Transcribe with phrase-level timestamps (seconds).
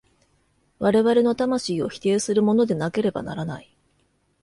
[0.79, 3.77] 我々の魂を否定するものでなければならない。